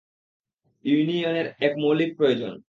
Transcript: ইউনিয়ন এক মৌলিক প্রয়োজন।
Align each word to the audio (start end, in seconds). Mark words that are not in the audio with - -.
ইউনিয়ন 0.85 1.35
এক 1.59 1.73
মৌলিক 1.77 2.11
প্রয়োজন। 2.17 2.53